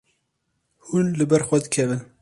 Hûn 0.87 1.07
li 1.17 1.25
ber 1.29 1.41
xwe 1.47 1.57
dikevin. 1.63 2.01